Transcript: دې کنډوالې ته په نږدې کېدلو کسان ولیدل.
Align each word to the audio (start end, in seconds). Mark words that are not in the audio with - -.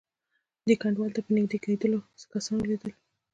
دې 0.67 0.75
کنډوالې 0.81 1.13
ته 1.17 1.21
په 1.25 1.31
نږدې 1.37 1.57
کېدلو 1.65 1.99
کسان 2.31 2.57
ولیدل. 2.59 2.91